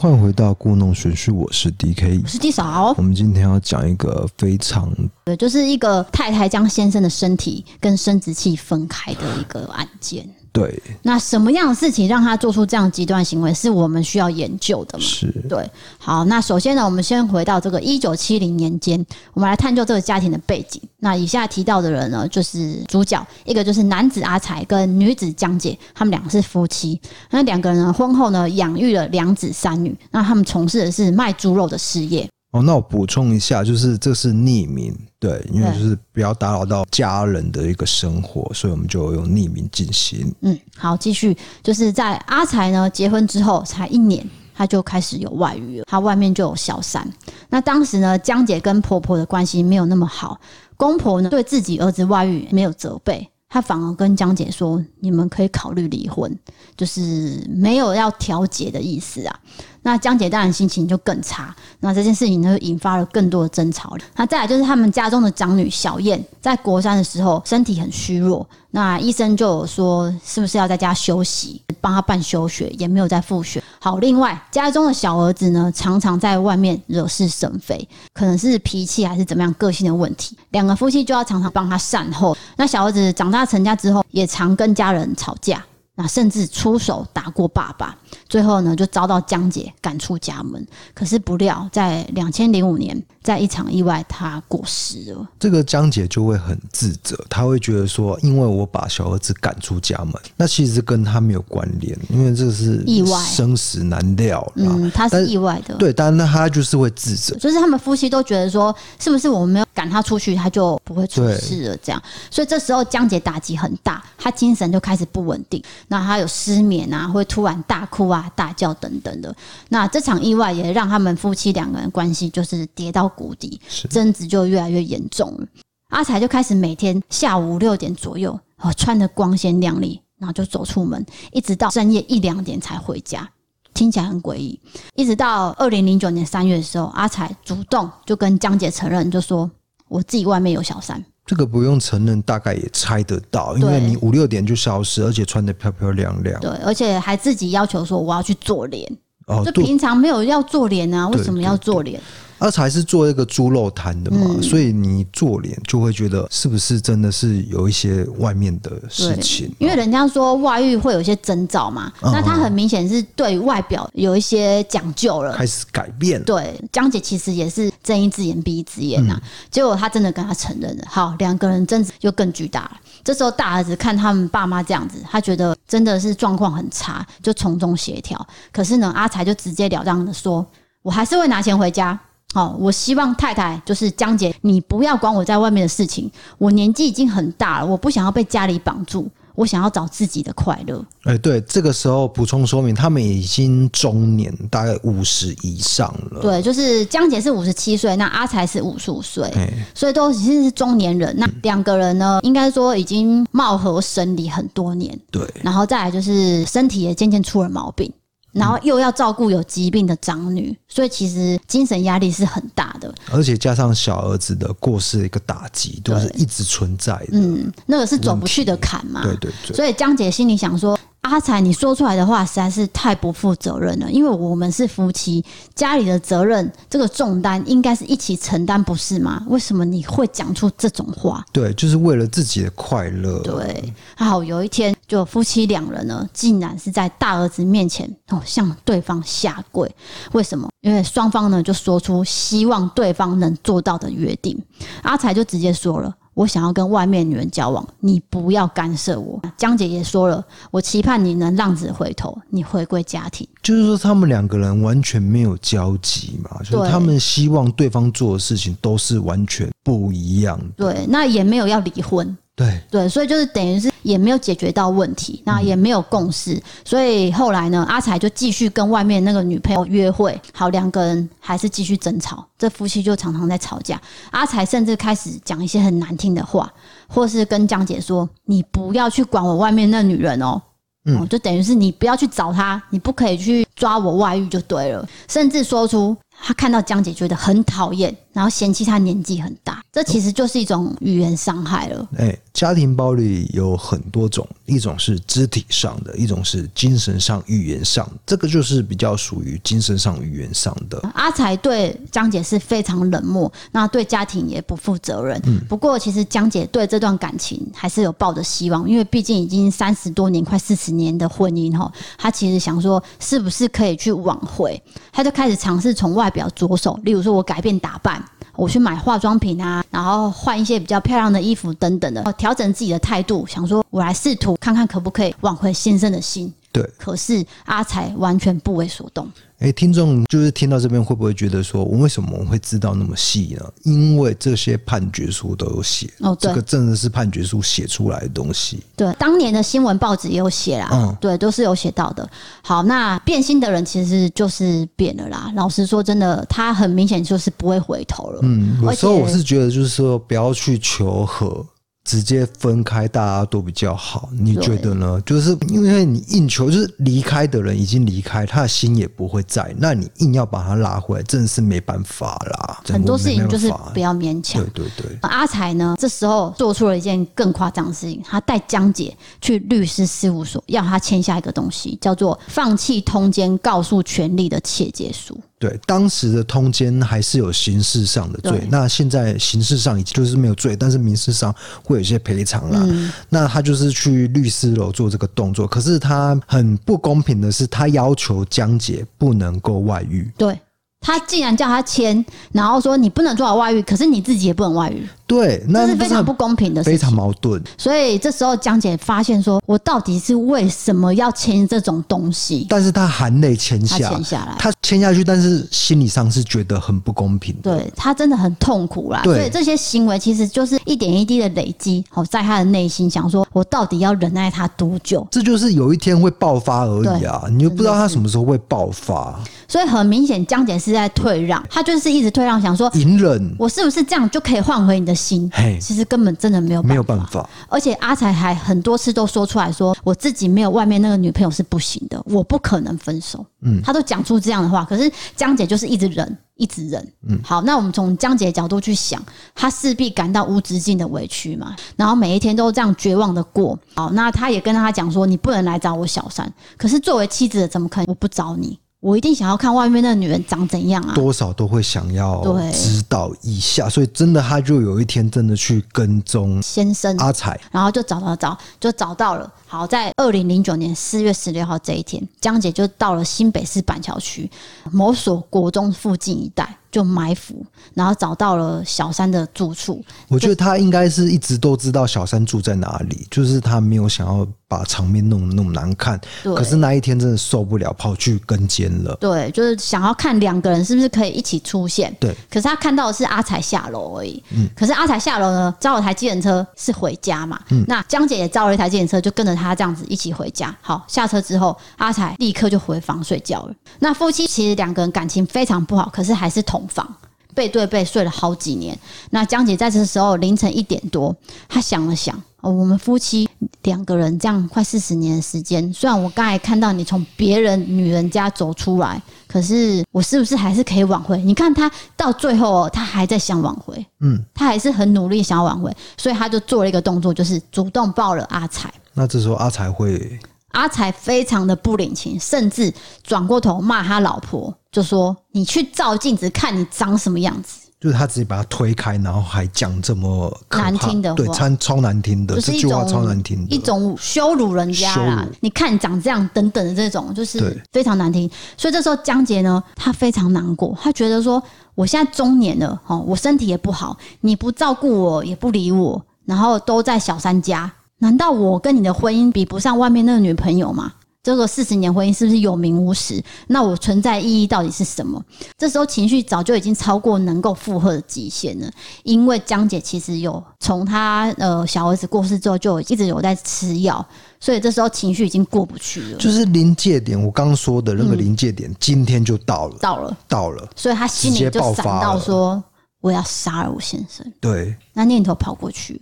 [0.00, 2.94] 欢迎回到故弄玄虚，我是 DK，我是 D 嫂。
[2.96, 4.94] 我们今天要讲一个非常，
[5.24, 10.24] 对，就是一个太太将先生的身体跟生殖器分开的一个案件。
[10.52, 15.04] 对，那什么样的事情让他做出这样极端行为，是我们需要研究的吗？
[15.04, 15.70] 是，对。
[15.98, 20.80] 好，那首先呢，我们先回到这个一九七零年间，我们来探究这个家庭的背景。
[20.98, 27.00] 那以下提到的人呢，就是主角，一个就是男子阿才跟女子江姐，他们两个是夫妻。
[27.30, 29.96] 那两个人呢，婚后呢，养育了两子三女。
[30.10, 32.28] 那他们从事的是卖猪肉的事业。
[32.58, 40.34] 哦，那我补充一下，就是这是匿名，对，因为就是不要打扰到家人的一个生活，所以我们就用匿名进行。
[40.40, 47.08] 嗯，好，继续，就是在阿才呢结婚之后才一年，他就开始有外遇了，他外面就有小三。
[47.48, 50.40] 那当时呢，江姐跟婆婆的关系没有那么好，
[50.76, 53.30] 公婆呢对自己儿子外遇没有责备。
[53.50, 56.38] 他反而跟江姐说：“你们可以考虑离婚，
[56.76, 59.40] 就是没有要调解的意思啊。”
[59.82, 61.54] 那江姐当然心情就更差。
[61.80, 63.98] 那这件事情呢，引发了更多的争吵了。
[64.16, 73.62] 那再来就是他们家中的长女小燕，在国三的时候身体很虚弱，那医生就有说是不是要在家休息，帮她办休学，也没有再复学。
[73.80, 82.36] 好，另外家中的小儿子呢，常常在外面惹是生非，可能是脾气还是怎么样个性的问题，两个夫妻就要常常帮他善后。
[82.56, 85.64] 那小儿子长大成家之后，也常跟家人吵架。
[86.00, 90.64] 那甚至出手打过爸爸，最后呢就遭到江姐赶出家门。
[90.94, 95.28] 可是不料，在两千零五年，在一场意外，他过世了。
[95.38, 104.50] 这个江姐就会很自责，她会觉得说，因为我把小儿子赶出家门，那其实跟他没有关联，因为这是意外，生死难料。
[104.54, 105.74] 嗯，他是意外的。
[105.74, 111.76] 对，但那他就是会自责，就是他们夫妻都觉得说，是不是我们没有赶他出去，他就不会出事了？
[111.82, 115.62] 这样，所以这时候江姐打击很大，她精神就开始不稳定。
[115.88, 119.36] 那她有失眠啊，会突然大哭啊、大叫等等的。
[119.68, 125.46] 那这场意外也让他们夫妻两个人关系就是跌到谷底，争执就越来越严重了。
[125.88, 133.28] 阿才就开始每天下午六点左右，哦，穿的光鲜亮丽，然后就走出门，一直到深夜一两点才回家，
[133.74, 134.60] 听起来很诡异。
[134.94, 139.50] 一直到二零零九年三月的时候，阿才主动就跟江姐承认，就说
[139.88, 141.04] 我自己外面有小三。
[141.26, 146.40] 这个不用承认，大概也猜得到，因为你五六点就消失，而且穿的漂漂亮亮。
[146.40, 148.90] 对，而且还自己要求说我要去做脸。
[149.26, 152.00] 哦，就平常没有要做脸啊，为什么要做脸？
[152.38, 159.52] 阿才是做一个猪肉摊的嘛，嗯、所以你做脸就会觉得是不是真的是有一些外面的事情？
[159.58, 166.22] 因为人家说外遇会有一些征兆嘛，嗯、那他很明显是对外表有一些讲究了，开始改变。
[166.24, 170.84] 对，江姐其实也是睁一只眼闭一只眼呐、啊，嗯、结果他真的跟他承认了。
[170.88, 172.72] 好，两个人争执就更巨大了。
[173.02, 178.26] 这时候大儿子看他们爸妈这样子，他觉得真的是状况很差，就从中协调。
[178.52, 180.46] 可是呢，阿才就直截了当的说
[180.82, 181.98] ：“我还是会拿钱回家。”
[182.34, 186.10] 哦，我希望太太就是江姐，你不要管我在外面的事情。
[186.36, 190.84] 我年纪已经很大了，我不想要被家里绑住，我想要找自己的快乐。
[191.04, 196.20] 哎，对，这个时候补充说明，他们已经中年，大概五十以上了。
[196.20, 199.32] 对，就是江姐是五十七岁，那阿才是五十五岁，
[199.74, 201.14] 所以都已经是中年人。
[201.16, 204.96] 那两个人呢，应该说已经貌合神离很多年。
[205.10, 207.90] 对，然后再来就是身体也渐渐出了毛病。
[208.38, 217.08] 然后又要照顾有疾病的长女，所以其实精神压力是很大的，而且加上小儿子的过世的一个打击，都是一直存在的。
[217.12, 219.02] 嗯，那个是走不去的坎嘛。
[219.02, 219.56] 对对对。
[219.56, 220.78] 所以江姐心里想说。
[221.02, 223.90] 阿才，你说出来的话实在是太不负责任了。
[223.90, 229.24] 因为我们是夫妻，家里的责任这个重担应该是一起承担，不是吗？
[229.28, 231.24] 为什么你会讲出这种话？
[231.32, 233.20] 对，就是为了自己的快乐。
[233.20, 239.70] 对，好，有一天，就夫妻两人呢，竟然是在大儿子面前哦，向对方下跪。
[240.12, 240.48] 为什么？
[240.60, 244.38] 因为双方呢，就说出希望对方能做到的约定。
[244.82, 245.94] 阿才就直接说了。
[246.18, 249.22] 我想要跟外面女人交往，你不要干涉我。
[249.36, 253.24] 江姐也说了，我期盼你能浪子回头，你回归家庭。
[253.40, 260.44] 就是说，他们两个人完全没有交集嘛，就是他们希望对方做的事情都是完全不一样的。
[260.56, 262.16] 对，那也没有要离婚。
[262.38, 273.80] 对对，所以就是等于是也没有解决到问题，那也没有共识，嗯、所以后来呢，阿才就继续跟外面那个女朋友约会，好，两个人还是继续争吵，这夫妻就常常在吵架。
[274.12, 276.48] 阿才甚至开始讲一些很难听的话，
[276.86, 280.40] 或是跟江姐说：“你不要去管我外面那女人哦。”
[280.86, 285.96] 嗯，就等于是你不要去找她，你不可以去抓我外遇就对了，甚至说出。
[286.20, 291.88] 他看到江姐觉得很讨厌，然后嫌弃她年纪很大，这其实就是一种语言伤害了。
[291.96, 300.80] 哎，家庭暴力有很多种，一种是肢体上的，一种是精神上、语言上，这个就是比较属于精神上、语言上的。
[300.94, 305.20] 阿财对江姐是非常冷漠，那对家庭也不负责任。
[305.26, 311.68] 嗯，不过其实江姐对这段感情还是有抱着希望，因为毕竟已经三十多年、快四十年的婚姻哈，
[311.98, 314.62] 她其实想说是不是可以去挽回，
[314.92, 318.00] 她就开始尝试从外表着手，例如说我改变打扮。
[318.38, 326.32] 我去买化妆品啊，然后换一些比较漂亮的衣服等等的，调整自己的态度，想说我来试图看看可不可以挽回先生的心。
[326.52, 329.10] 对，可是阿才完全不为所动。
[329.38, 333.46] 哎，听众就是听到这边会不会觉得说，我为什么我们会知道那么细呢？
[333.62, 338.60] 因为这些判决书都有写哦，对，这个真的是判决书写出来的东西。
[338.74, 342.08] 对，当年的新闻报纸也有写啦，嗯，对，都是有写到的。
[342.42, 345.30] 好，那变心的人其实就是变了啦。
[345.36, 348.20] 老实说，真的，他很明显就是不会回头了。
[348.24, 351.46] 嗯，有时候我是觉得，就是说不要去求和。
[351.88, 354.10] 直接分开，大家都比较好。
[354.12, 355.00] 你觉得呢？
[355.06, 359.54] 就是因为你硬求，就是离开的人已经离开，他的心也不会在。
[359.56, 362.60] 那你硬要把他拉回来，真的是没办法啦。
[362.68, 364.44] 很多事情就是不要勉强。
[364.52, 364.98] 对对对。
[365.00, 375.18] 阿才呢，这时候做出了一件更夸张的事情，他带江姐去律师事务所，要他签下一个东西，叫做放弃通奸告诉权利的切结书。
[375.38, 381.32] 对，当时的通奸还是有刑事上的罪，那现在刑事上已经就是没有罪，但是民事上
[381.62, 382.60] 会有一些赔偿啦。
[382.68, 390.10] 嗯、那他就是去律师楼做这个动作，可是他很不公平的是，他要求江姐不能够外遇。
[390.18, 390.36] 对，
[390.80, 394.88] 他竟然叫他签，然后说你不能做好外遇，可是你自己也不能外遇。
[395.08, 397.42] 对，那是非常不公平的事情，非常矛盾。
[397.56, 402.46] 所以这时候江姐发现说，我到底是为什么要签这种东西？
[402.48, 407.34] 但是她含泪签下，签下来，她签下去，但是心理上是觉得很不公平。
[407.42, 409.02] 对，她真的很痛苦啦。
[409.02, 415.08] 所以这些行为其实就是一点一滴的累积，好，在她的内心想说，我到底要忍耐她多久？
[415.10, 417.24] 这就是有一天会爆发而已啊！
[417.30, 419.18] 你又不知道她什么时候会爆发。
[419.48, 425.30] 所以很明显，江姐是在退让，她就是一直退让，想说隐忍，我是不是这样就可以换回你的心？
[425.60, 427.28] 其实根本真的没有没有办法。
[427.48, 433.24] 而且阿才还很多次都说出来说，我自己没有外面那个女朋友是不行的，我不可能分手。
[433.42, 436.92] 嗯，他都讲出这样的话，可是江姐就是一直忍，一直忍。
[437.08, 439.00] 嗯，好，那我们从江姐的角度去想，
[439.34, 443.56] 她势必感到无止境的委屈嘛，然后每一天都这样绝望的过。
[443.74, 446.30] 好，那他也跟他讲说，你不能来找我小三。
[446.56, 448.58] 可是作为妻子的，怎么可能我不找你？
[448.80, 450.94] 我一定想要看外面那个女人长怎样啊！
[450.94, 452.22] 多少都会想要
[452.52, 459.28] 知道一下，所以真的，他就有一天真的去跟踪先生阿彩，然后就找找找，就找到了。
[459.48, 464.30] 好，在二零零九年四月十六号这一天，江姐就到了新北市板桥区
[464.70, 466.54] 某所国中附近一带。
[466.70, 467.42] 就埋伏，
[467.72, 469.82] 然后找到了小三的住处。
[470.06, 475.98] 我觉得他应该是一直都知道小三住在哪里，就是他没有想要把场面弄得那么难看。
[476.22, 476.34] 对。
[476.34, 478.94] 可是那一天真的受不了，跑去跟监了。
[479.00, 481.90] 对，就是想要看两个人是不是可以一起出现。
[481.98, 482.14] 对。
[482.30, 484.22] 可是他看到的是阿才下楼而已。
[484.32, 484.46] 嗯。
[484.54, 487.40] 可是阿才下楼呢，招了台计程车是回家嘛？
[487.48, 487.64] 嗯。
[487.66, 490.54] 那江姐也招了一台计程车，就跟着他这样子一起回家。
[490.60, 493.54] 好，下车之后，阿才立刻就回房睡觉了。
[493.78, 496.58] 那夫妻其实两个人感情非常不好，可是还是同。
[496.68, 496.86] 房
[497.34, 498.76] 背对背睡了好几年。
[499.10, 501.14] 那江姐在这时候凌晨一点多，
[501.48, 503.28] 她想了想，哦，我们夫妻
[503.62, 511.18] 两个人这样快四十年的时间，虽然我刚才看到你从别人女人家走出来，可是我是不是还是可以挽回？
[511.22, 518.72] 你看他到最后哦，他还在想挽回，嗯，他还是很努力想要挽回，所以他就做了一个动作，就是主动抱了阿财。
[518.94, 520.18] 那这时候阿才会？
[520.52, 535.26] 阿才非常的不领情，甚至转过头骂他老婆，就说：“你去照镜子看你长什么样子。”就是他直接把他推开，然后还讲这么难听的话，对，超超难听的，这句话超难听的，一种羞辱人家啦。
[535.40, 538.28] 你看你长这样，等等的这种，就是非常难听。
[538.56, 541.40] 所以这时候江杰呢，他非常难过，他觉得说
[541.76, 547.70] ：“我现在中年了，哦，我身体也不好，你不照顾我，也不理我，然后都在小三家。”
[548.00, 550.92] 难道我跟你的婚姻比不上外面那个女朋友吗？
[551.22, 553.22] 这个四十年婚姻是不是有名无实？
[553.48, 555.22] 那我存在意义到底是什么？
[555.58, 558.70] 这时候情绪早就已经超过能够负荷的极限了。
[559.02, 564.04] 因为江姐其实有从她呃小儿子过世之后就一直有在吃药，
[564.40, 566.18] 所以这时候情绪已经过不去了。
[566.18, 570.66] 就是临界点，我刚刚说的那个临界点，今天就到了，到了，到了。
[570.76, 572.62] 所以她心里就闪到说
[573.02, 576.00] ：“我要杀了我先生。”对，那念头跑过去。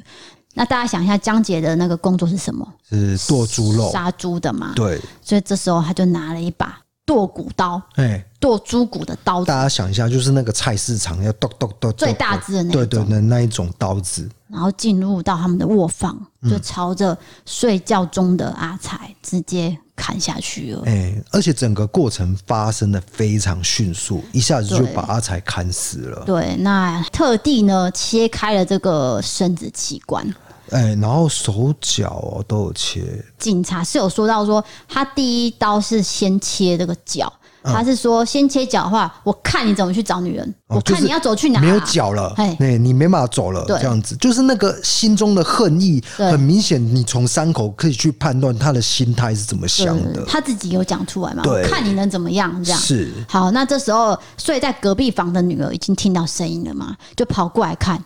[0.58, 2.66] 那大家想一下，江姐的那个工作是什么？
[2.88, 4.72] 是剁猪肉、杀猪的嘛？
[4.74, 4.98] 对。
[5.20, 9.48] 所以这时候他就拿了一把剁骨刀，哎，剁猪骨的刀子。
[9.48, 14.26] 大家想一下，就是那个菜市场要剁剁剁最大只的那种，对对的，那一种刀子。
[14.48, 20.82] 然后进入到他们的卧房，就朝着睡觉中的阿才直接砍下去了。
[20.86, 26.24] 哎，而且整个过程发生的非常迅速，一下子就把阿才砍死了。
[26.24, 30.26] 对，那特地呢切开了这个生殖器官。
[30.70, 33.24] 哎，然后手脚哦都有切。
[33.38, 37.32] 警察是有说到说，他第一刀是先切这个脚，
[37.62, 50.24] 他是说先切脚的话，我看你怎么去找女人，我看你要走去哪，没有脚了，哎，你没办法走了，这样子就是那个心中的恨意很明显，你从伤口可以去判断他的心态是怎么想的。
[50.26, 51.42] 他自己有讲出来嘛？
[51.46, 52.62] 我看你能怎么样？
[52.64, 53.50] 这样是好。
[53.50, 56.96] 那这时候睡在隔壁房的女儿已经听到声音了嘛？
[57.16, 58.02] 就跑过来看，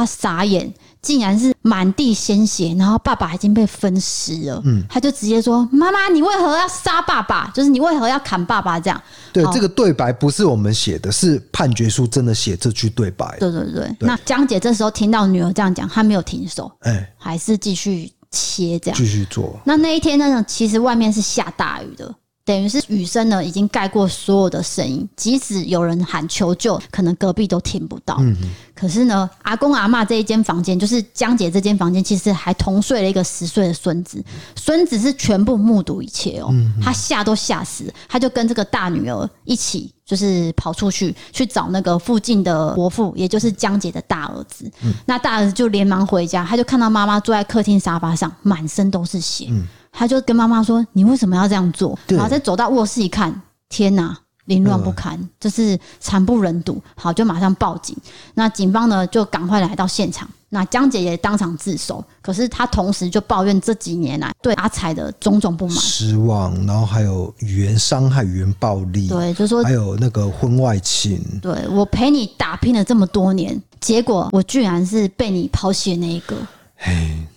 [0.00, 0.72] 她傻眼。
[1.02, 4.60] 竟然是满地鲜血，然后爸爸已经被分尸了。
[4.66, 7.50] 嗯，他就直接说：“妈妈，你为何要杀爸爸？
[7.54, 9.02] 就是你为何要砍爸爸？”这样。
[9.32, 13.34] 对，这个对白不是我们写的，是判决书真的写这句对白。
[13.40, 13.88] 对对对。
[13.98, 19.58] 对那江姐这时候听到女儿这样讲，她没有停手，哎，还是继续切这样，继续做。
[19.64, 22.14] 那那一天呢，其实外面是下大雨的。
[22.50, 28.16] 等于是雨声呢，已经盖过所有的声音，即使有人喊求救，可能隔壁都听不到。
[28.18, 28.50] 嗯嗯。
[28.74, 34.20] 可是呢，阿公阿妈这一间房间，就是江姐这间房间，其实还同睡了一个十岁的孙子。
[34.56, 36.52] 孙子是全部目睹一切哦，
[36.82, 44.68] 他吓都吓死，他就跟这个大女儿一起，就是跑出去去找那个附近的伯父，也就是江姐的大儿子。
[45.06, 49.48] 那大儿子就连忙回家，他就看到妈妈坐在客厅沙发上，满身都是血。
[49.92, 54.16] 他就跟妈妈说：“你为什么要这样做？”然后再走到卧室一看，天哪，
[54.46, 56.82] 凌乱不堪，就是惨不忍睹。
[56.96, 57.96] 好，就马上报警。
[58.34, 60.28] 那警方呢，就赶快来到现场。
[60.52, 71.22] 那江姐也当场自首，可是她同时就抱怨这几年来对阿彩的种种不满、失望，然后还有语言伤害、语言暴力，对，就说还有那个婚外情。
[71.40, 76.36] 对，我陪你打拼了这么多年，结果我居然是被你抛弃的那一个。
[76.82, 76.92] 嘿，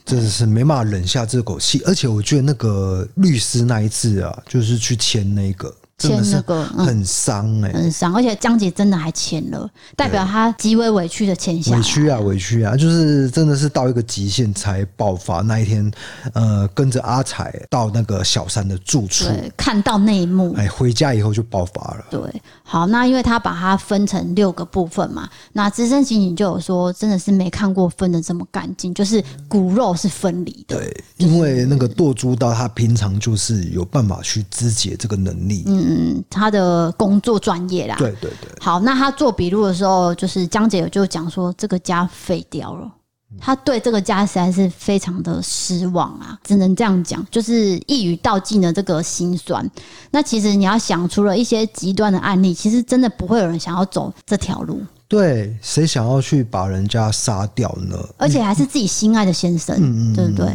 [0.05, 5.75] 真的是没办法忍下这口气，而且我觉得那个律师那一次啊，就是去签那个。
[6.09, 11.75] 签那个很伤哎，很伤，而且江姐真的还签了，代表她极为委屈的签下。
[11.75, 15.41] 委屈啊，委屈啊，就是真的是到一个极限才爆发。
[15.41, 15.91] 那一天，
[16.33, 22.05] 呃，跟着阿彩到那个小三的住处，对，看到那一幕，哎，回家以后就爆发了。
[22.09, 22.19] 对，
[22.63, 30.77] 好，那因为他把它分成六个部分嘛，那资深刑警就有说，真的是没看过分的这么干净，就是骨肉是分离的。
[30.77, 35.63] 对，因为那个剁猪刀，他平常就是有办法去肢解这个能力。
[35.67, 35.92] 嗯。
[35.93, 37.95] 嗯，他的工作专业啦。
[37.97, 38.51] 对对对。
[38.59, 42.91] 好，那他做笔录的时候，就是江姐就讲说，这个家废掉了。
[43.39, 49.67] 他对这个家实在是非常的失望啊，只能这样讲，就是一语道尽了这个心酸。
[50.11, 54.79] 那其实你要想，除了一些极端的案例，其实真的不会有人想要走这条路。
[55.13, 57.97] 对，谁想要去把人家杀掉呢？
[58.17, 60.51] 而且还是自己心爱的先生，嗯、对不对？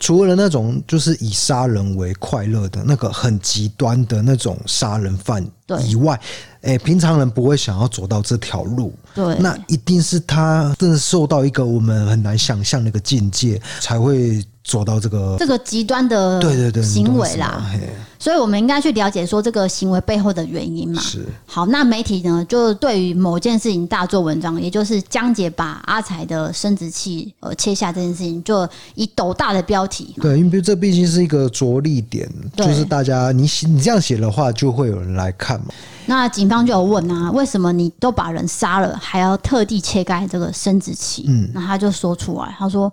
[0.00, 5.46] 除了那种就是以杀人为快乐的那个很极端的那种杀人犯
[5.86, 6.14] 以外，
[6.62, 8.92] 哎对，平常人不会想要走到这条路。
[9.14, 14.44] 对，那一定是他真的受到一个我们很难想象的一个境界，才会。
[14.64, 17.64] 走到这个这个极端的对对对行为啦，
[18.18, 21.00] 所以我们应该去了解说这个行为背后的原因嘛。
[21.00, 30.14] 是好，那媒体呢就对于某件事情大做文章，也就是江姐把阿才的生殖器呃切下这件事情，就以斗大的标题。
[30.20, 35.74] 对，因为这毕竟是一个着力点，对就是大家你你这样写的话，就会有人来看嘛。
[36.06, 41.24] 那警方就有问啊，为什么你都把人杀了，还要特地切开这个生殖器？
[41.28, 42.92] 嗯，那他就说出来，他说。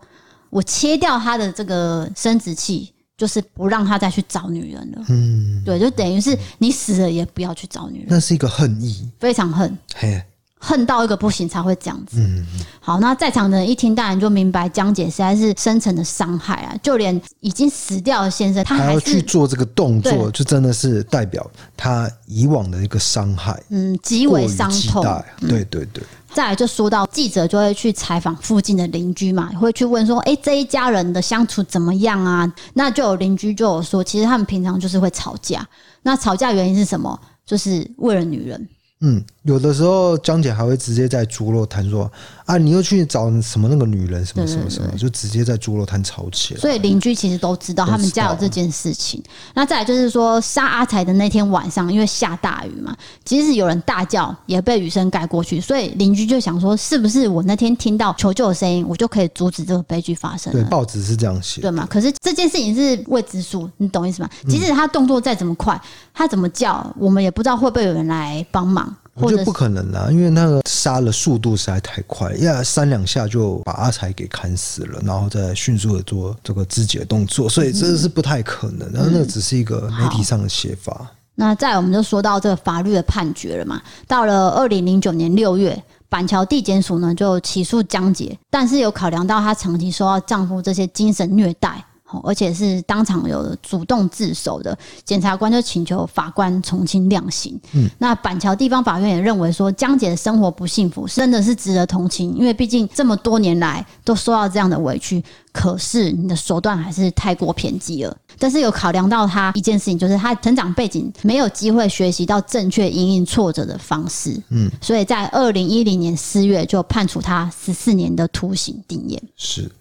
[0.52, 5.04] 我切掉他的这个生殖器，就是不让他再去找女人了。
[5.10, 8.08] 嗯，对，就等于是你死了也不要去找女人。
[8.10, 10.24] 那是一个恨意，非常恨，嘿，
[10.66, 12.18] 恨到一个不行才会这样子。
[12.20, 12.44] 嗯，
[12.80, 16.76] 好，那在场的人一听，当然就明白江姐实在是深层的伤害啊。
[16.82, 21.46] 就连已经死掉的先生，他还，还要去做这个动作，就真的是代表
[21.78, 23.62] 他以往的一个伤害。
[23.70, 25.06] 嗯，极为伤痛。
[25.42, 26.04] 对对对。
[26.34, 32.52] 再来就说到记者就会去采访附近的邻居嘛，会去问说，哎，这一家人的相处怎么样啊？
[32.74, 35.66] 那就有邻居就有说，其实他们平常就是会吵架。
[36.02, 37.18] 那吵架原因是什么？
[37.46, 38.68] 就是为了女人。
[39.02, 42.12] 嗯，有的时候江姐还会直接在猪肉摊说
[42.46, 49.24] ：“啊，你又去找什么那个女人，什么什么什么，就直接在猪肉摊吵起来。”所以邻居其实都知道他们家有这件事情。
[49.54, 60.52] 那再来就是说，杀阿才的那天晚上，因为下大雨嘛，即使有人大叫，也被雨声盖过去，所以邻居就想说，是不是我那天听到求救的声音，我就可以阻止这个悲剧发生？
[60.52, 61.88] 对，报纸是这样写，对吗？
[61.88, 64.30] 可是这件事情是未知数，你懂意思吗？
[64.50, 65.80] 即使他动作再怎么快，
[66.16, 68.92] 他怎么叫，我们也不知道会不会有人来帮忙。
[69.16, 78.92] 我觉得不可能啦，因为那个杀的速度实在太快，呀，三两下就把阿才给砍死了，然后再迅速的做这个肢解的动作，所以这是不太可能。
[78.92, 80.98] 然后那个只是一个媒体上的写法。
[81.00, 83.82] 嗯、那再我们就说到这个法律的判决了嘛。
[84.06, 91.82] 到了二零零九年六月，板桥地检署呢就起诉江姐，但是有考量到她长期受到丈夫这些精神虐待。
[92.24, 97.60] 而且是当场有主动自首的，检察官就请求法官从轻量刑。
[97.74, 108.16] 嗯，那板桥地方法院也认为说，江姐的生活不幸福，真的是值得同情，因为毕竟这么多年来都受到这样的委屈，可是你的手段还是太过偏激了。
[108.38, 114.40] 但是有考量到他一件事情，就是他成长背景没有机会学习到正确因应挫折的方式。
[114.50, 119.20] 嗯，所以在二零一零年四月就判处他十四年的徒刑定谳。
[119.36, 119.72] 是。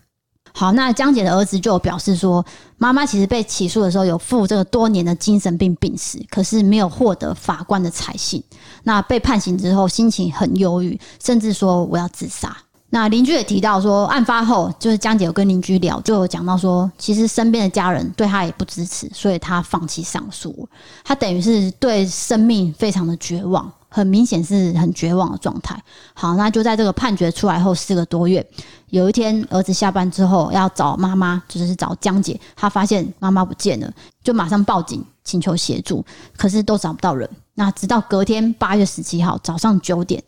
[0.57, 2.45] 好，那江姐的儿子就有表示说，
[2.79, 8.41] 妈妈其实被起诉的时候有负这个多年的精神病病史，可是没有获得法官的采信。
[8.85, 12.57] 那被判刑之后，心情很忧郁，甚至说我要自杀。
[12.91, 20.69] 那邻居也提到说，案发后就是江姐有跟邻居聊，就有讲到说，其实身边的家人对他也不支持，所以他放弃上诉。
[21.03, 23.69] 他等于是对生命非常的绝望。
[23.95, 25.81] 很明显是很绝望的状态。
[26.15, 28.45] 好，那就在这个判决出来后四个多月，
[28.89, 33.89] 有一天儿子下班之后要找妈妈，就是找江姐，他发现妈妈不见了，
[34.25, 36.05] 就马上报警请求协助，
[36.37, 37.31] 可是都找不到人。
[37.55, 40.21] 那直到隔天八月十七号早上九点，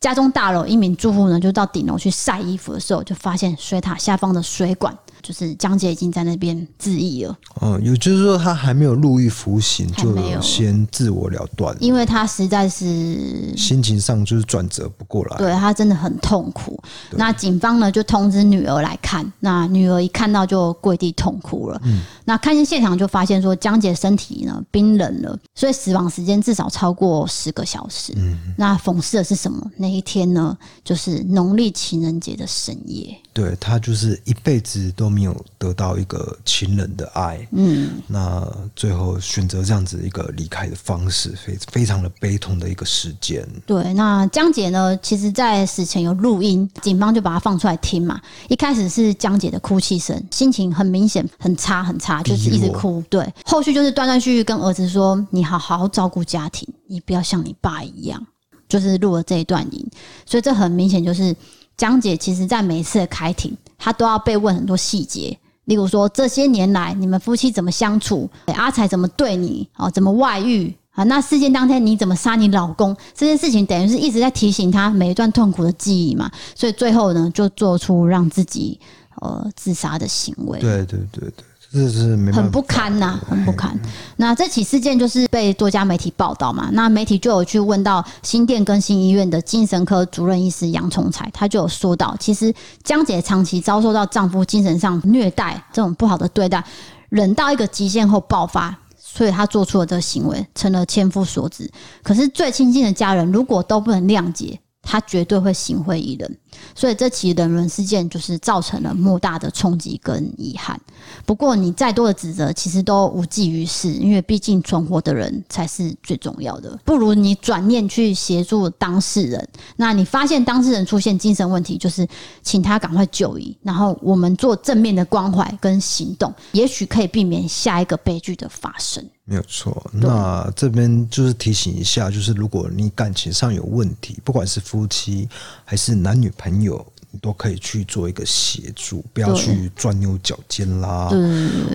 [0.00, 4.96] 家中大楼一名住户呢就到顶楼去晒衣服的时候，就发现水塔下方的水管。
[5.20, 7.36] 就是江姐已经在那边自缢了。
[7.60, 11.76] 嗯，也就是说他还没有入狱服刑，就先自我了断。
[11.80, 16.80] 因为他实在是心情上就是转折不过来，对他真的很痛苦。
[17.10, 21.80] 那警方呢就通知女儿来看，那女儿一看到就跪地痛哭了。
[21.82, 28.12] 嗯，那看见现场就发现说江姐身体呢冰冷了，所以死亡时间至少超过十个小时。
[28.16, 29.58] 嗯，那讽刺的是什么？
[29.78, 30.54] 那一天呢
[30.84, 33.18] 就是农历情人节的深夜。
[33.38, 43.46] 对他就是一辈子都没有得到一个情人的爱，嗯，那最后选择这样子一个离开的方式，非非常的悲痛的一个事件。
[43.64, 48.20] 对，那江姐呢，其实在死前有录音，警方就把它放出来听嘛。
[48.48, 53.00] 一开始是江姐的哭泣声，心情很明显很差很差，就是一直哭。
[53.08, 58.20] 对，后续就是断断续续跟儿子说：“你好好照顾家庭，你不要像你爸一样。”
[58.68, 59.88] 就是录了这一段音，
[60.26, 61.36] 所以这很明显就是。
[61.78, 71.04] 江姐其实，在每一次的开庭，她都要被问很多细节，例如说这些年来你们夫妻怎么相处，阿才怎么对你，哦，怎么外遇啊？
[71.04, 72.94] 那事件当天你怎么杀你老公？
[73.14, 76.28] 这件事情等于是一直在提醒她每一段痛苦的记忆嘛。
[76.54, 78.78] 所以最后呢，就做出让自己
[79.20, 80.58] 呃自杀的行为。
[80.58, 81.44] 对对对对。
[81.70, 83.78] 这是很不堪呐、很不堪。
[84.16, 96.64] 那这起事件就是被多家媒体报道嘛，那媒体就有去问到新店更新医院的精神科主任医师杨崇才，他就有说到，其实江姐长期遭受到丈夫精神上虐待这种不好的对待，
[97.10, 101.70] 忍到一个极限后爆发，所以她做出了这个行为，成了千夫所指。
[102.02, 106.36] 可是最亲近的家人如果都不能谅解，他绝对会心灰意冷。
[106.74, 110.80] 所以这起人伦事件就是造成了莫大的冲击跟遗憾。
[111.26, 116.76] 不过你再多的指责，其实都无济于事，因为毕竟存活的人才是最重要的。
[116.86, 119.48] 不如你转念去协助当事人。
[119.76, 122.08] 那你发现当事人出现精神问题，就是
[122.42, 129.04] 请他赶快就医，然后我们做正面的关怀跟行动，也许可以避免下一个悲剧的发生。
[129.28, 129.90] 没有错。
[129.92, 135.28] 那这边就是提醒一下，就是如果你感情上有问题，不管是夫妻
[135.66, 141.10] 还是男女朋友，你都可以去做一个协助，不要去钻牛角尖啦。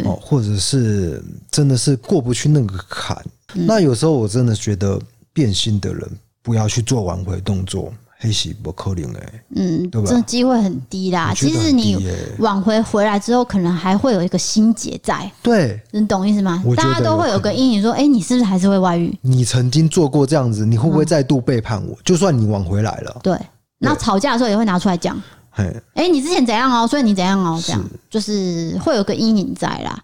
[0.04, 5.00] 哦，或者是真的是过不去那个坎，嗯、那有时候我真的觉得
[5.32, 6.10] 变心的人
[6.42, 7.94] 不要去做挽回动作。
[8.24, 9.20] 还是不可能的，
[9.54, 10.08] 嗯，对吧？
[10.10, 11.34] 这机会很低啦。
[11.36, 11.98] 其实你
[12.40, 15.30] 挽回回来之后，可能还会有一个心结在。
[15.42, 16.64] 对，你懂意思吗？
[16.78, 19.14] 大家都会有个阴影，说：“哎，你是不是还是会外遇？
[19.22, 21.98] 你曾经做过这样子，你会不会再度背叛我？
[22.06, 23.38] 就算你挽回来了，对，
[23.80, 25.22] 那吵架的时候也会拿出来讲。
[25.56, 26.88] 哎、欸，你之前怎样哦？
[26.88, 27.62] 所以你怎样哦？
[27.66, 29.98] 这样就是会有个阴影在啦。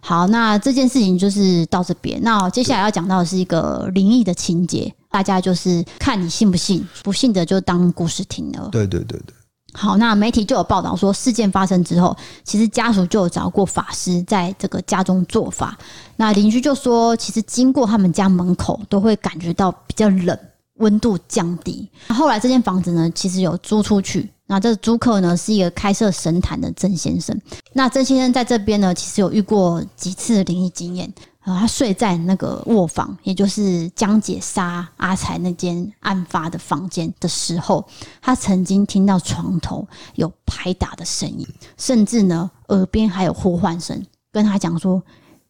[0.00, 2.20] 好，那这件事情就是到这边。
[2.22, 8.68] 那接下来要讲到的是一个灵异的情节，大家就是看你信不信，不信的就当故事听了。
[8.70, 9.34] 对对对对。
[9.72, 15.76] 好，那媒体就有报道说，事件发生之后，其实家属就有找过法师在这个家中做法。
[16.16, 20.38] 那邻居就说，其实经过他们家门口，都会感觉到比较冷，
[20.74, 21.90] 温度降低。
[22.08, 24.30] 后来这间房子呢，其实有租出去。
[24.46, 27.38] 那这个租客呢，是一个开设神坛的曾先生。
[27.72, 31.12] 那曾先生在这边呢，其实有遇过几次灵异经验。
[31.46, 37.86] 他睡在那个卧房，也就是江姐杀阿财那间案发的房间的时候，
[38.22, 44.02] 他曾经听到床头有拍打的声音，甚至呢，耳边还有呼唤声，
[44.32, 45.02] 跟他讲说：“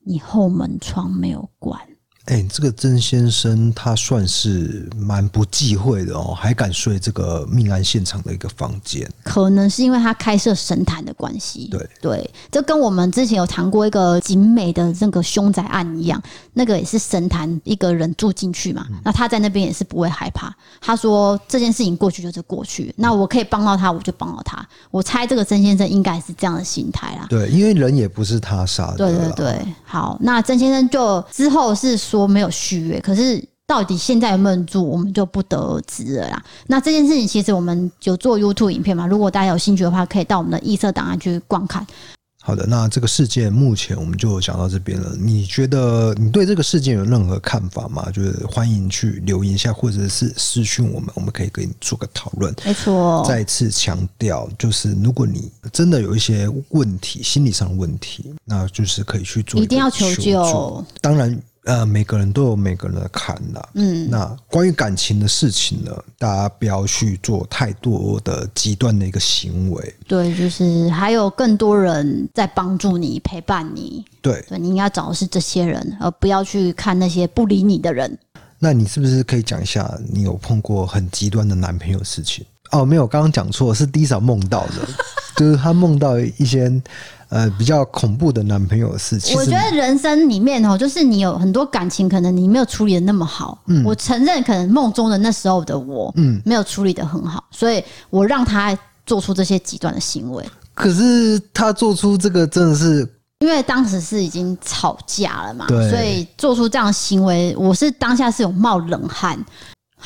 [0.02, 1.80] 你后门窗没有关。”
[2.26, 11.68] 哎、欸，这个曾先生他算是蛮不忌讳的哦，还敢睡这个命案现场的一个房间，可能是因为他开设神坛的关系。
[11.70, 16.22] 对对，这跟我们之前有谈过一个景美的那个凶宅案一样，
[16.54, 20.50] 那个也是神坛一个人住进去嘛，那他在那边也是不会害怕。
[20.80, 24.66] 他说这件事情过去就是过去，那我可以帮到他，我就帮到他。
[24.90, 27.26] 我猜这个曾先生应该是这样的心态啦。
[27.28, 28.96] 对，因为人也不是他杀的。
[28.96, 32.00] 对对对，好，那曾先生就之后是。
[32.18, 36.44] 说没有续约，可是到底现在有没有人住，我们就不得而知了啦。
[36.68, 41.84] 那这件事情其实我们有做 YouTube 影片嘛，如果大家有兴趣的话，可以到我们的异色档案去观看。
[42.40, 45.16] 好的，那这个事件目前我们就讲到这边了。
[45.18, 48.06] 你觉得你对这个事件有任何看法吗？
[48.12, 52.54] 就是欢迎去留言一下，或者是私讯我们，我们可以给你做个讨论。
[52.62, 60.84] 没错，再次强调，就是如果你真的有一些问题，心理上的问题，那就是可以去做，一定要求救。
[61.00, 61.42] 当然。
[61.64, 63.60] 呃，每个人都有每个人的坎呐。
[63.74, 69.94] 嗯，那关于感情的事情呢，大家不要去做太多的极端的一个行为。
[70.06, 74.04] 对，就是还有更多人在帮助你、陪伴你。
[74.20, 78.18] 对，对，你应该找的是这些人，而不要去看那些不理你的人。
[78.58, 82.44] 那你是不是可以讲一下，你有碰过很极端的男朋友事情？
[82.70, 84.86] 哦，没有，刚刚讲错，是 Lisa 梦到的，
[85.36, 86.70] 就是她梦到一些。
[87.30, 89.36] 呃，比较恐怖的男朋友的事情。
[89.36, 93.60] 我觉得人生里面哦，就是你有很多感情，可能你没有处理的那么好。
[93.66, 100.48] 嗯，我承认，可能梦中的那时候的我，嗯，没有处理的很好，所以我让他做出这些极端的行为。
[100.74, 102.98] 可是他做出这个真的是，
[103.40, 109.36] 因为当时是已经吵架了嘛，对，所以做出这样的行为，我是当下是有冒冷汗。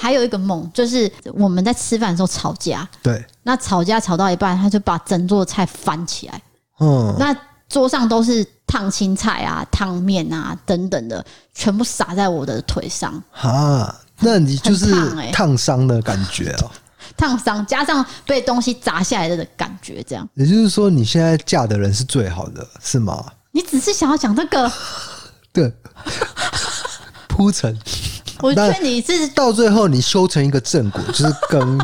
[0.00, 6.40] 还有一个梦，就是我们在吃饭的时候吵架，对，那吵架吵到一半，他就把整桌菜翻起来。
[6.78, 7.36] 嗯，那
[7.68, 13.20] 桌上都是烫青菜啊、烫面啊等等的，全部洒在我的腿上。
[13.32, 14.94] 哈，那你就是
[15.32, 16.70] 烫伤的感觉哦，
[17.18, 20.26] 烫伤加上被东西砸下来的感觉，这样。
[20.34, 23.32] 也就是说，你现在嫁的人是最好的，是吗？
[23.50, 24.70] 你只是想要讲这个，
[25.52, 25.72] 对，
[27.26, 27.76] 铺陈。
[28.40, 31.78] 我劝你是到最后你修成一个正果，就是跟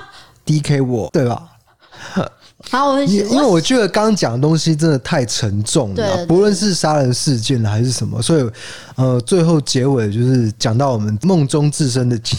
[0.46, 1.42] DK 我，对吧？
[2.70, 8.50] 好，我因为我觉得刚刚讲的东西真的太沉重了，不论是杀人事件还是什么，所以
[8.96, 12.38] 呃，最后结尾就是讲到我们梦中自身的经，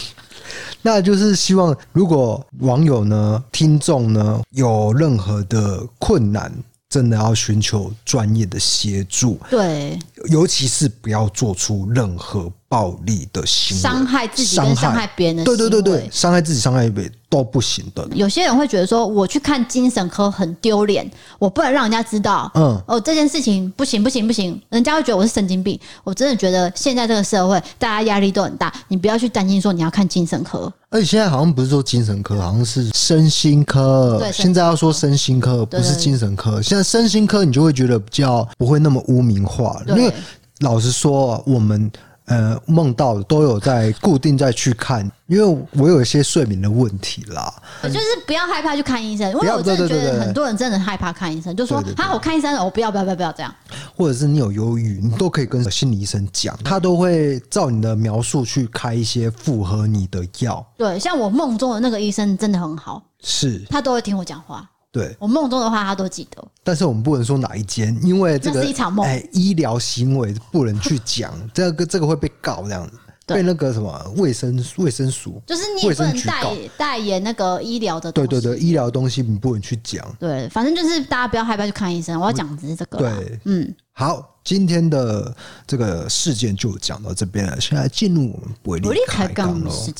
[0.82, 6.52] 那就是希望如果网友呢、听众呢有任何的困难，
[6.88, 9.96] 真的要寻求专业的协助，对，
[10.28, 17.12] 尤其是不要做出任何暴力的行为，伤害自己跟伤害别人的，对对对对，伤害自己、伤害别人。
[17.28, 18.06] 都不行的。
[18.14, 21.04] 有些人会觉得说，我去看精神科很丢脸，
[21.40, 22.48] 我不能让人家知道。
[22.54, 25.78] 嗯，哦，这件事情不行不行不行，人家会觉得我是神经病。
[26.04, 30.72] 我真的觉得现在这个社会，大家压力都很大，你不要去担心说你要看精神科。
[30.88, 34.18] 而且现在好像不是说精神科，好像是身心科。
[34.20, 36.62] 对，现在要说身心科，不是精神科。
[36.62, 40.14] 现在身心科你就会觉得比较不会那么污名化，因为
[40.60, 41.90] 老实说，我们。
[42.26, 47.52] 呃，梦到的都有在固定再去看，因为我有一些睡眠的问题啦。
[47.82, 53.54] 就是不要害怕去看医生，因为我真的觉得很多人真的害怕看医生，就说啊，我看医生了，我不要不要不要不要这样。
[53.94, 60.66] 或者是你有忧郁，你都可以跟心理医生讲，他都会照你的描述去开一些符合你的药。
[60.76, 64.68] 对，像我梦中的那个医生真的很好，是他都会听我讲话。
[64.96, 66.42] 对，我梦中的话，他都记得。
[66.64, 69.04] 但是我们不能说哪一间，因为这个是一场梦。
[69.04, 76.44] 哎，医疗行为不能去讲，这个这个会被告这样子，被那个什么卫生卫生署，就是你也不能代
[76.78, 78.10] 代言那个医疗的。
[78.10, 80.02] 对对对，医疗东西你不能去讲。
[80.18, 82.18] 对，反正就是大家不要害怕去看医生。
[82.18, 82.96] 我要讲的只是这个。
[82.96, 87.60] 对，嗯，好，今天的这个事件就讲到这边了。
[87.60, 89.92] 现在进入我们不会离开杠的时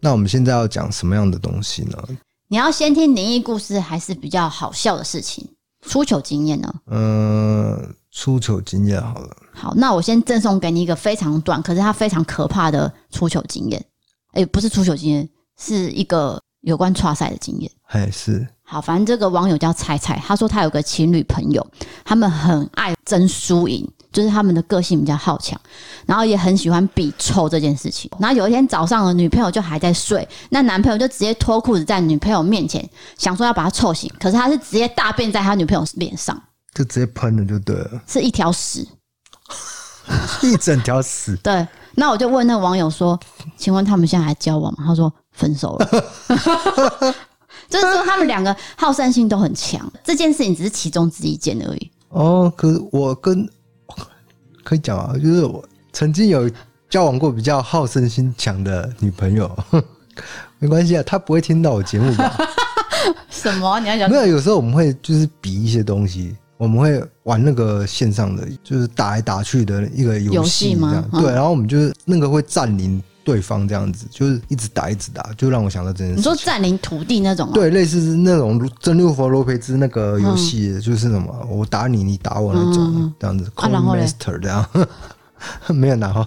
[0.00, 1.98] 那我们现在要讲什么样的东西呢？
[2.48, 5.46] 你要先听灵异故事，还是比较好笑的事情？
[5.86, 6.74] 出糗经验呢？
[6.86, 9.36] 嗯，出糗经验好了。
[9.52, 13.80] 好，那我先赠送给你一个非常短，可是它非常可怕的出糗经验。
[14.32, 17.70] 哎、欸，不是出糗经验，是一个有关剉赛的经验。
[17.82, 21.66] 还是好，反正这个网友叫菜菜，他说他有个情侣朋友，
[22.04, 23.86] 他们很爱争输赢。
[24.12, 25.56] 就是他们的个性比较好强，
[26.04, 28.10] 然后也很喜欢比臭这件事情。
[28.18, 32.84] 然后有一天早上，女朋友就还在睡，那男朋友就直接脱裤子在女朋友面前，
[33.16, 36.36] 想说要把她臭醒，可是他是直接大便在他女朋友脸上，
[36.74, 38.84] 就直接喷了，就对了，是一条屎，
[40.42, 41.36] 一整条屎。
[41.36, 43.16] 对，那我就问那个网友说
[43.56, 47.14] ：“请问他们现在还交往吗？”他说：“分手了。
[47.70, 51.90] ”就是说他们两个好胜心都很强，这件事情只是其中之一件而已。
[52.10, 53.48] 哦，可是我跟。
[54.62, 56.48] 可以讲啊，就是我曾经有
[56.88, 59.50] 交往过比较好胜心强的女朋友，
[60.60, 62.36] 没关系啊，她不会听到我节目吧？
[63.30, 63.80] 什么？
[63.80, 64.08] 你要讲？
[64.08, 71.04] 没有，有时候我们会就是比一些东西，我们会玩那个线上的，就是打来打去的一个游戏吗？
[71.12, 73.02] 对，然后我们就是那个会占领。
[73.22, 76.16] 对方这样子就是一直打一直打，就让我想到这件事。
[76.16, 77.52] 你说占领土地那种、啊？
[77.54, 83.50] 对，类似是那种真六佛罗培兹那个游戏，嗯、就是什么我打你，你打我那种、嗯、这样子。
[83.54, 84.66] 啊、然后 Master 这样，
[85.68, 86.26] 没有然后。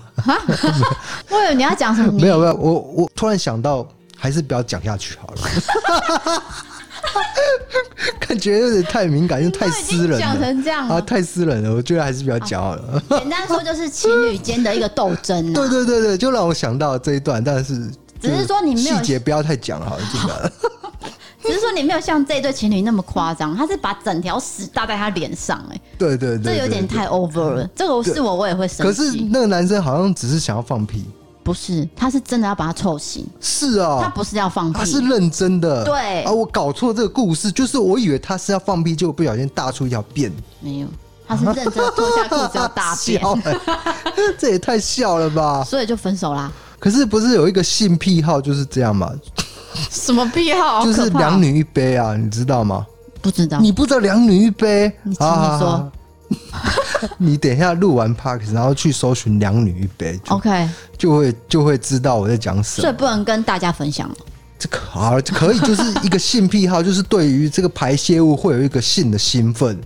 [1.30, 2.12] 我以为你要讲什么？
[2.20, 6.44] 没有没有，我我突然想到，还是不要讲下去好了。
[8.20, 10.20] 感觉有点太敏感，又太私人了。
[10.20, 11.74] 讲成这样啊，太私人了。
[11.74, 13.04] 我觉得还是比较骄傲了。
[13.20, 15.54] 简单说就是情侣间的一个斗争、啊。
[15.54, 17.90] 对对对对，就让我想到这一段，但是
[18.22, 20.52] 只是说你没有细节不要太讲好了，这个。
[21.44, 27.70] 只是说你没有像这对情侣那么夸张，他是把整条屎搭在他脸上、欸，哎，对对对，这有点太 over 了。
[27.76, 28.84] 这个是我，我也会生气。
[28.84, 31.04] 可是那个男生好像只是想要放屁。
[31.44, 33.28] 不是，他是真的要把他臭醒。
[33.42, 35.84] 是啊，他不是要放屁，他是认真的。
[35.84, 40.32] 对啊，我搞错这个故事，就是我以为他是要放屁，结果不小心大出一条便。
[40.62, 40.88] 没有，
[41.28, 43.22] 他是认真的脱下裤子要大便。
[44.40, 45.64] 这也太笑了吧！
[45.64, 46.52] 所以就分手啦。
[46.80, 49.12] 可是不是有一个性癖好就是这样吗？
[49.90, 50.86] 什么癖好？
[50.86, 52.86] 就是两女一杯啊，你知道吗？
[53.22, 53.60] 不知道。
[53.60, 54.92] 你不知道两女一杯？
[55.04, 55.92] 你请你说。
[57.18, 62.82] 你等一下录完 Parks，然后去搜寻“两女一杯 ”，OK，就会就会知道我在讲什么。
[62.82, 64.10] 所以不能跟大家分享。
[64.60, 69.78] 这个好可以，就是一个性癖好，就是对于这个排泄物会有一个性的兴奋。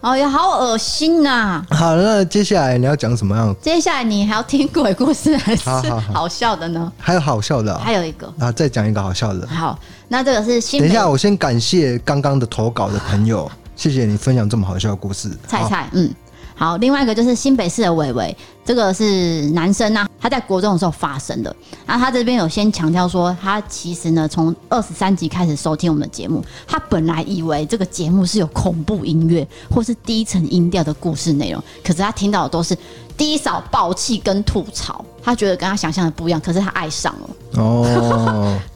[0.00, 1.66] 哦呀，好恶心呐、啊！
[1.70, 3.54] 好，那接下来你要讲什么样？
[3.60, 6.92] 接下来你还要听鬼故事还是好笑的呢？
[6.98, 9.46] 还有好笑的、啊，还有一个啊，再讲一个好笑的。
[9.48, 10.80] 好，那这个是新。
[10.80, 13.50] 等一下，我先感谢刚刚的投稿的朋友。
[13.76, 16.10] 谢谢你分享这么好笑的故事，菜菜，嗯，
[16.54, 21.54] 好，另外一个就是新北市的伟伟，这个是男生呐、啊，他在国中的时候发生的，
[21.86, 32.76] 那他这边有先强调说，他其实呢从二十三集开始收听我们的节目，他本来以为这个节目是有恐怖音乐或是低沉音调的故事内容，可是他听到的都是。
[33.16, 37.30] 低扫暴气跟吐槽，他觉得跟他想象的不一样，可是他爱上了。
[37.54, 37.82] 哦，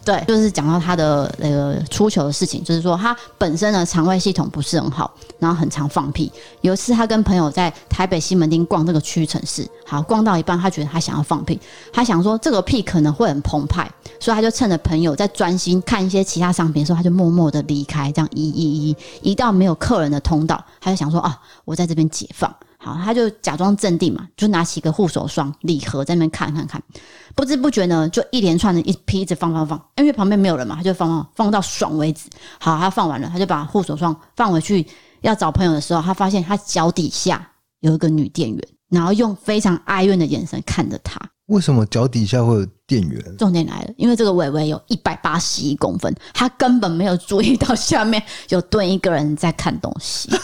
[0.02, 6.32] 对，就是讲到他的那个出糗的事情，就是说他本身的肠胃系统不是很好，然后很常放屁。
[6.62, 11.60] 有一次他跟朋友在台北西门町逛这个屈臣氏，好，逛到一半，他觉得他想要放屁，
[11.92, 22.50] 他想说这个屁可能会很澎湃，所以他就趁着朋友在专心看一些其他商品的时候，他就默默的离开，这样移移移移到没有客人的通道，他就想说啊，我在这边解放。
[22.82, 26.82] 好，他就假装镇定嘛，就拿起一个护手霜礼盒在那边看看看，
[27.34, 32.30] 不知不觉呢，就一连串的一批一直放放放，因为旁边没有人嘛，他就放放放到爽为止。
[32.58, 34.86] 好，他放完了，他就把护手霜放回去，
[35.20, 37.46] 要找朋友的时候，他发现他脚底下
[37.80, 41.20] 有一个女店员，然后用非常哀怨的眼神看着他。
[41.48, 43.36] 为什么脚底下会有店员？
[43.36, 50.30] 重点来了，因为这个伟伟有一百八十一公分，他根本没有注意到下面有蹲一个人在看东西。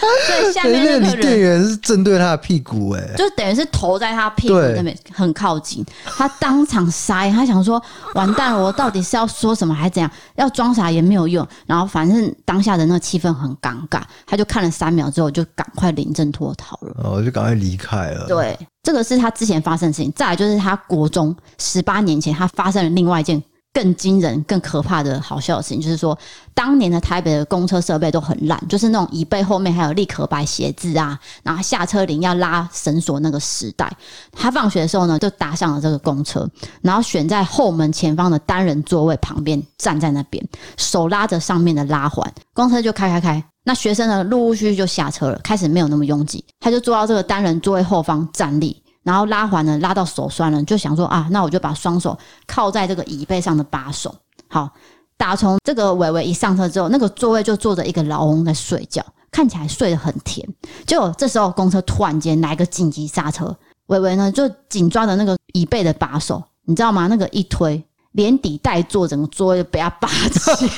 [0.00, 7.82] 对，下面那个女店员是正对他的屁股，哎，就等于是头在他屁股那边很靠近，他当场傻眼，他想说
[8.14, 10.10] 完蛋了，我到底是要说什么还是怎样？
[10.36, 18.26] 要装傻也没有用，然后反正当下的那个气氛很尴尬，他就看了三秒之后就赶快临阵脱逃了，哦，就赶快离开了。
[18.26, 23.42] 对，这个是他之前发生的事情，再来就是他国中十八年前他发生了另外一件。
[23.78, 26.18] 更惊人、更可怕的好笑的事情，就是说，
[26.52, 33.88] 当年的台北的公车设备都很烂，就是那种椅背后面还有立可白鞋子啊，然后下车铃要拉绳索那个时代。
[34.32, 36.44] 他放学的时候呢，就搭上了这个公车，
[36.82, 40.44] 然后选在后门前方的单人座位旁边站在那边，
[40.76, 43.44] 手拉着上面的拉环，公车就开开开。
[43.62, 48.82] 那学生呢，陆陆续续就下车了，开始没有那么拥挤，他就坐到这个单人座位后方站立。
[49.08, 52.14] 然后拉环呢拉到手酸了，就想说啊，那我就把双手
[52.46, 54.14] 靠在这个椅背上的把手。
[54.48, 54.68] 好，
[55.16, 60.46] 打从这个伟伟一上车之后，那个座位就坐着一个老翁在睡觉，看起来睡得很甜。
[60.86, 67.06] 结果这时候公车突然间来个紧急刹车，伟伟呢就紧抓着那个椅背的把手，你知道吗？
[67.06, 70.68] 那个一推，连底带座，整个座位就被他拔起。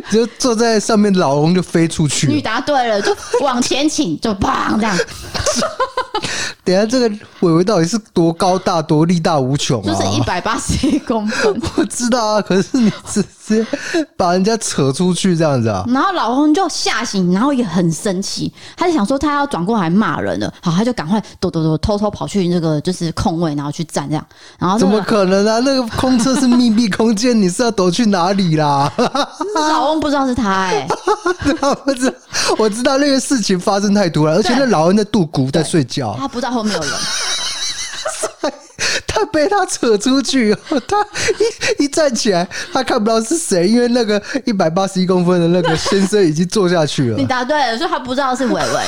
[0.10, 2.26] 就坐在上面，老翁就飞出去。
[2.26, 4.96] 你答对了，就往前倾，就砰这样。
[6.64, 7.08] 等下，这个
[7.40, 9.86] 伟伟到底是多高大、多力大无穷啊？
[9.86, 11.60] 就是一百八十一公分。
[11.76, 13.66] 我知道啊，可是你直接
[14.16, 15.84] 把人家扯出去这样子啊？
[15.88, 20.50] 然后老翁就吓醒，然后也很生气，他就想说他要转过来骂人了。
[20.62, 24.26] 好，他就赶快躲躲躲，偷偷跑去那个就是空位，然后去站这样。
[24.58, 25.58] 然后、那个、怎么可能啊？
[25.58, 28.90] 那个空车是密闭空间，你是要躲去哪里啦？
[29.54, 30.86] 老翁不知道是他哎、欸，
[31.84, 32.16] 不知道，
[32.58, 36.90] 我知道那个事情发生太多了，而且那老翁在度骨在睡觉，他不知道后面有人，
[39.06, 40.54] 他被他扯出去，
[40.88, 41.06] 他
[41.78, 47.16] 一一站起来，他看不到是谁，因为那个一百八十一公分的那个先生已经坐下去了。
[47.16, 48.82] 你答对了，所以他不知道是伟伟。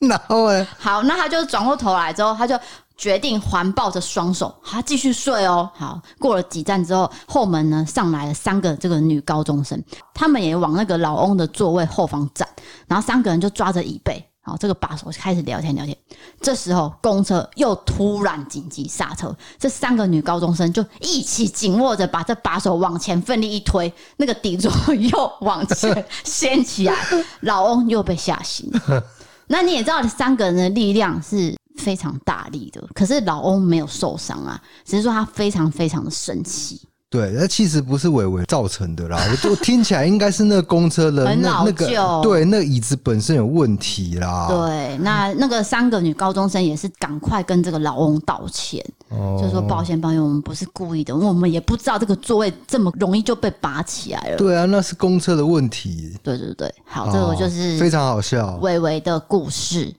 [0.08, 0.66] 然后呢？
[0.78, 2.58] 好，那他就转过头来之后，他就。
[3.00, 5.66] 决定环抱着双手，他继续睡哦。
[5.74, 9.82] 好，过了几站之后，后门呢上来了三个这个女高中生，
[10.12, 12.46] 他们也往那个老翁的座位后方站，
[12.86, 15.96] 然后三个人就抓着椅背，好，这个把手开始聊天聊天。
[16.42, 26.94] 这时候公车又突然紧急刹车，这三个女高中生就一起紧握着，把这把手往前奋力一推，那个底座又往前 掀起来，
[27.40, 28.70] 老翁又被吓醒。
[29.46, 31.58] 那你也知道，三个人的力量是。
[31.80, 36.80] 非常大力的，可是老翁没有受伤啊，只是说他非常非常的生气。
[37.12, 44.46] 对，那其实不是伟伟造成的啦，我我听起来应该是那个公车的 那那个对，那椅子本身有问题啦。
[44.48, 54.36] 对，那那个三个女高中生也是赶快跟这个老翁道歉，哦、就说抱歉抱歉，我们不是故意的，我们也不知道这个座位这么容易就被拔起来了。
[54.36, 56.16] 对啊，那是公车的问题。
[56.22, 59.92] 对对对，好，这个就是非常好笑，伟伟的故事。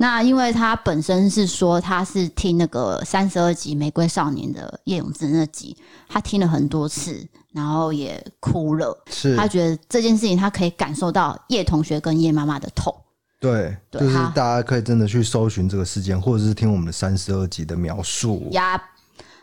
[0.00, 5.76] 那因为他本身是说他是听那个三十二集《玫瑰少年》的叶永志那集，
[6.08, 8.98] 他听了很多次，然后也哭了。
[9.10, 12.94] 是，他觉得这件事情他可以感受到叶同学跟叶妈妈的痛。
[13.38, 18.48] 对，对就是大家可以真的去搜寻这个事件，或者是听我们的三十二集的描述。
[18.52, 18.82] 呀。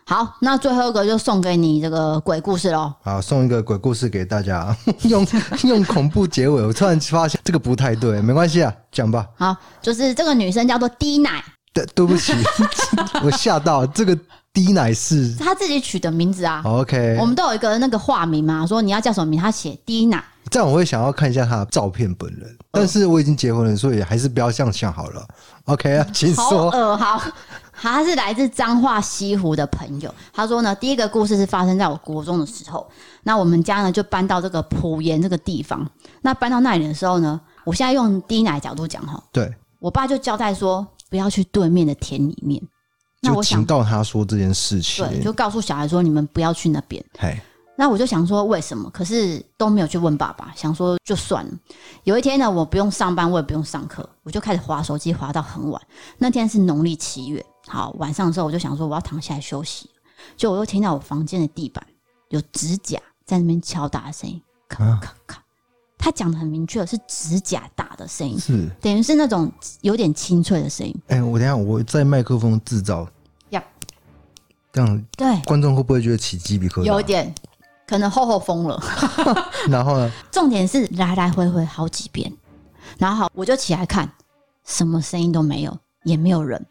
[0.10, 2.94] 好，那最后一个就送给你这个鬼故事喽。
[3.04, 5.28] 好，送一个鬼故事给大家， 用
[5.64, 6.66] 用恐怖结尾。
[6.66, 9.28] 我突然发现这个不太对，没关系啊，讲吧。
[9.36, 11.44] 好，就是这个女生叫做滴奶。
[11.74, 12.32] 对，对不起，
[13.22, 13.86] 我吓到。
[13.86, 14.18] 这个
[14.54, 16.62] 滴奶是她自己取的名字啊。
[16.64, 20.24] OK，我们都有一个那个化名嘛，说你要叫什么名，她写滴奶。
[20.50, 25.28] 这样我会想要看一下她的照片本人，但是我已经结婚了，所以还是不要这样想好了。
[25.66, 26.72] OK 啊，请说。
[26.72, 27.22] 好恶，好。
[27.80, 30.14] 他是来自彰化西湖的朋友。
[30.34, 32.90] 他说呢，第一个故事是发生在我国中的时候。
[33.24, 35.88] 那我们家呢就搬到这个埔盐这个地方。
[36.22, 39.24] 那搬到那里的时候呢，我现在用低奶角度讲哈。
[39.32, 39.54] 对。
[39.80, 42.60] 我爸就交代说，不要去对面的田里面。
[43.22, 45.08] 那我想就警告他说这件事情。
[45.08, 47.04] 对，就告诉小孩说，你们不要去那边。
[47.20, 47.40] 嘿。
[47.80, 48.90] 那我就想说为什么？
[48.90, 51.52] 可是都没有去问爸爸，想说就算了。
[52.06, 55.80] 有一天呢，我不用上班，我也不用上课，我就开始划手机，划到很晚。
[56.18, 57.46] 那天是农历七月。
[57.68, 59.90] 好，晚上的时候我就想说我要躺下来休息，
[60.36, 61.86] 就我又听到我房间的地板
[62.30, 65.44] 有指甲在那边敲打的声音，咔咔咔。
[65.98, 69.52] 他讲的很明确，是指甲打的声音，是等于是那种
[69.82, 70.96] 有点清脆的声音。
[71.08, 73.06] 哎、欸，我等一下我在麦克风制造，
[73.50, 73.62] 呀，
[74.72, 76.84] 这样对观众会不会觉得起鸡皮疙瘩？
[76.84, 77.36] 有点，
[77.86, 78.82] 可能后后疯了。
[79.68, 80.10] 然后呢？
[80.32, 82.32] 重点是来来回回好几遍，
[82.98, 84.10] 然后好我就起来看，
[84.64, 86.66] 什么声音都没有，也没有人。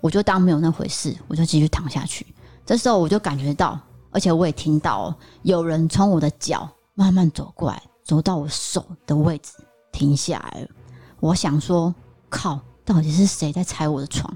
[0.00, 2.26] 我就当没有那回事，我就继续躺下去。
[2.64, 3.78] 这时候我就感觉到，
[4.10, 9.52] 而且我也听到、喔、有人从我的脚慢慢走过来，走到我手的位置
[9.90, 10.68] 停下来了。
[11.20, 11.94] 我想说，
[12.28, 14.32] 靠，到底是谁在踩我的床？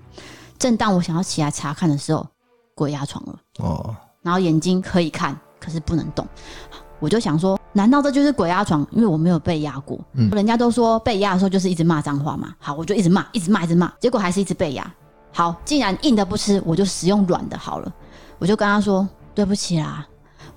[0.58, 2.26] 正当我想要起来查看的时候，
[2.74, 3.38] 鬼压床了。
[3.58, 3.94] 哦。
[4.22, 6.26] 然后眼睛可以看，可是不能动。
[7.00, 8.86] 我就想说，难道这就是鬼压床？
[8.92, 9.98] 因为我没有被压过。
[10.14, 10.30] 嗯。
[10.30, 12.54] 人家都说被压的时候就是一直骂脏话嘛。
[12.58, 14.94] 好，我就一直骂，一直骂，一直骂，结果还是一直被压。
[15.34, 17.90] 好，既然硬的不吃，我就使用软的好了。
[18.38, 20.06] 我就跟他说：“对不起啦，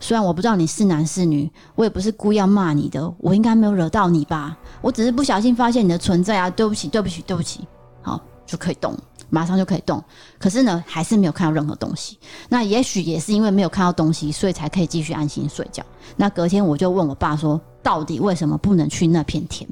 [0.02, 4.58] 虽然我不知道你是男是女，我也不是故意要骂你的，我应该没有惹到你吧？
[4.82, 7.66] 我只是不小心发现你的存在啊，对不起，对不起，对不起。”
[8.04, 8.94] 好，就可以动，
[9.30, 10.04] 马上就可以动。
[10.38, 12.20] 可是呢，还是没有看到任何东西。
[12.50, 15.82] 那也许也是因为没有看到东西，所以才可以继续安心睡觉。
[16.18, 19.70] 那隔天我就问我爸说：“到底为什么不能去那片田？”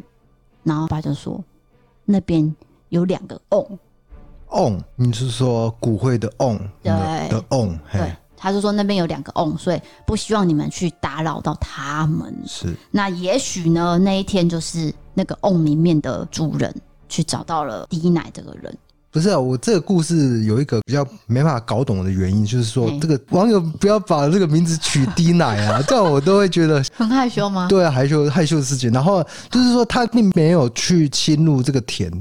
[0.63, 1.43] 然后爸就说
[2.05, 2.55] ：“那边。”
[2.89, 3.79] 有两个瓮。
[4.53, 6.57] 瓮，你是说骨灰的瓮？
[6.81, 7.77] 对的瓮。
[7.91, 12.33] 对，他就说那边有两个瓮，所以不希望你们去打扰到他们。
[12.45, 12.75] 是。
[12.91, 16.73] 那也许呢，那一天就是那个瓮里面的主人
[17.09, 18.75] 去找到了滴奶这个人。
[19.11, 27.67] 不是啊，我这个故事有一个比较没办法搞懂的原因，就是说这个网友不要把这个名字取低奶啊， 这样我都会觉得很害羞吗？
[27.69, 28.91] 对啊，害羞害羞的事情。
[28.91, 32.11] 然后就是说他并没有去侵入这个田，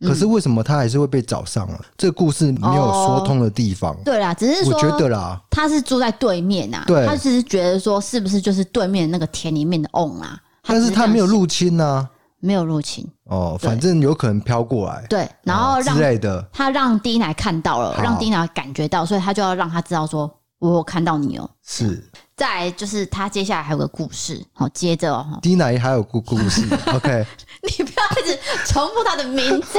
[0.00, 1.76] 可是为什么他还是会被找上了？
[1.80, 3.96] 嗯、这个故事没有说通的地方。
[4.04, 10.40] 对啦，只是说我觉得啦，他是住在对面啊，对，他只是觉得说是不是就是对面那个田里面的瓮啊？
[10.62, 12.10] 但是他没有入侵呢、啊。
[12.42, 15.04] 没有入侵哦，反正有可能飘过来。
[15.10, 21.50] 对，然后之类的，他让丁奶看到了，好让滴奶感觉到，所以他就要让他知道说，我有看到你哦。
[21.62, 22.02] 是。
[22.34, 27.26] 再就是他接下来还有个故事，好，接着哦，滴奶还有个故事，OK。
[27.62, 29.78] 你不要一直重复他的名字。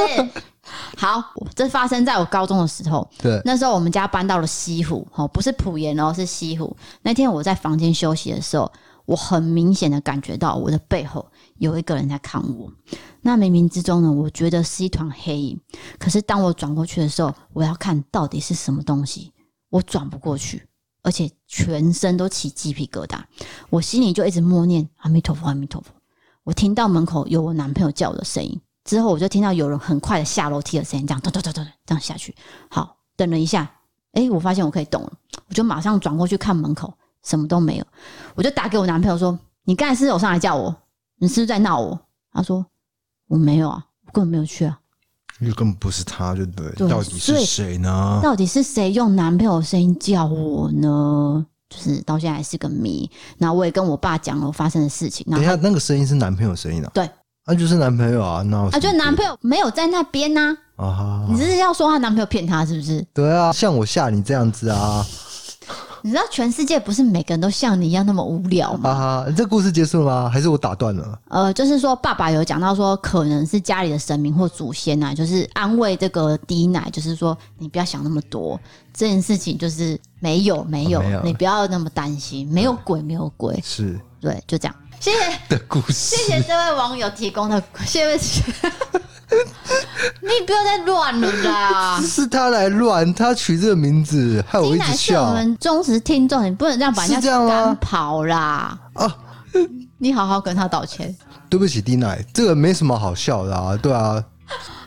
[0.98, 3.10] 好，这发生在我高中的时候。
[3.18, 6.76] 对，那时候我们家搬到了西湖，哦，不是浦沿哦，是西湖。
[7.02, 8.72] 那天我在房间休息的时候，
[9.06, 11.32] 我很明显的感觉到我的背后。
[11.58, 12.72] 有一个人在看我，
[13.22, 15.60] 那冥冥之中呢，我觉得是一团黑影。
[16.00, 19.32] 可是当我转过去的时候，我要看到底是什么东西，
[19.70, 20.68] 我转不过去，
[21.04, 23.20] 而且全身都起鸡皮疙瘩。
[23.70, 25.92] 我心里就一直默念阿弥陀佛，阿弥陀佛。
[26.44, 32.36] 我听到门口有我男朋友叫我的声音，之后我就听到有人很快的下楼梯的声音，这样咚咚咚咚这样下去。
[32.70, 33.70] 好，等了一下，
[34.14, 35.14] 哎，我发现我可以动了，
[35.48, 37.86] 我就马上转过去看门口，什么都没有。
[38.36, 40.76] 我就打给我男朋友说：“你刚才是有上来叫我？”
[41.20, 42.00] 你是不是在闹我？
[42.32, 42.66] 他说
[43.28, 44.80] 我没有啊，我根本没有去啊。
[45.38, 46.72] 你根本不是他，就对。
[46.74, 48.20] 对，到底是谁呢？
[48.24, 51.46] 到底是谁用男朋友的声音叫我呢？
[51.72, 53.10] 就是到现在还是个谜。
[53.38, 55.26] 那我也跟我爸讲了我发生的事情。
[55.32, 56.92] 等一下，那个声音是男朋友声音啊？
[56.94, 57.10] 对，
[57.48, 58.42] 那、啊、就是男朋友啊。
[58.44, 60.86] 那啊，就男朋友没有在那边呢、啊。
[60.86, 63.04] 啊，你这是要说她男朋友骗她是不是？
[63.14, 65.06] 对啊，像我吓你这样子啊。
[66.04, 68.90] 你知道全世界不是每个人都像你一样那么无聊吗？
[68.90, 70.30] 啊，这故事结束了吗？
[70.30, 71.20] 还是我打断了？
[71.30, 78.60] 呃，就是说爸爸有讲到说，可能是家里的神明或祖先啊，就是安慰这个低奶，就是说你不要想那么多，
[78.94, 84.76] 这件事情就是没有没有，啊、没有你不要那么担心，没有鬼没有鬼，是对，就这样。
[85.00, 85.18] 谢谢
[85.50, 88.44] 的故事，谢谢这位网友提供的，谢谢。
[90.22, 92.02] 你不要再乱了啦！
[92.02, 94.96] 是他来乱，他取这个名字，害我一直笑。
[94.96, 98.78] 是我们忠实听众，你不能这样把人家赶跑啦！
[98.94, 99.16] 啊，
[99.98, 101.16] 你好好跟他道歉。
[101.50, 104.24] 对不起，滴奶，这个没什么好笑的啊，对啊。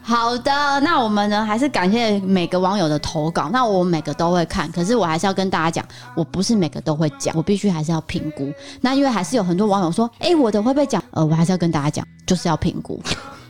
[0.03, 3.49] 好的，那我们呢，还是感谢每个网友的投稿。
[3.51, 8.53] 那我每个都会看，可是我还是要跟大家讲，我不是每个都会讲，我必须还是要评估。
[8.82, 11.03] 那因为还是有很多网友说，哎，我的会不会讲？
[11.12, 13.03] 呃，我还是要跟大家讲，就是要评估。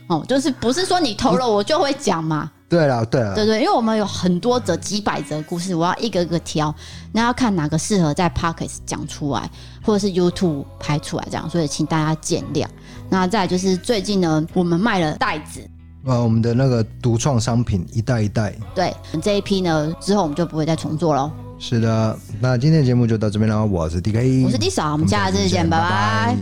[0.07, 2.51] 哦，就是不是说你投了我就会讲嘛？
[2.67, 6.73] 对了，对了，对对，因为我们有很多则几百则故事，我要一个一个挑，
[7.11, 9.49] 那要看哪个适合在 Podcast 讲出来，
[9.83, 12.65] 或者是 YouTube 拍出来这样，所以请大家见谅。
[13.09, 15.61] 那再来就是最近呢，我们卖了袋子，
[16.05, 21.31] 呃，我们的那个独创商品一袋一袋，对，这一批呢之后我们就不会再重做喽。
[21.59, 26.35] 是的，那今天的节目就到这边了，我是 DK，我是 D 嫂，我们下次见，拜拜。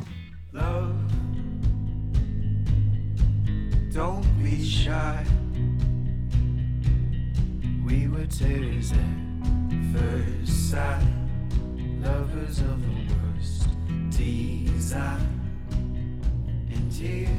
[0.54, 1.03] 拜拜
[3.94, 5.24] don't be shy.
[7.86, 8.98] We were tears at
[9.94, 11.06] first sight,
[12.02, 13.68] lovers of the worst
[14.10, 15.40] design.
[16.72, 17.38] And here,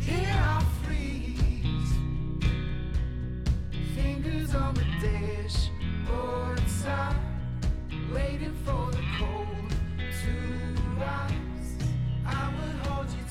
[0.00, 1.92] here I freeze,
[3.96, 7.16] fingers on the dashboard side,
[8.14, 9.70] waiting for the cold
[10.22, 10.32] to
[11.00, 11.78] rise.
[12.26, 13.23] I would hold you.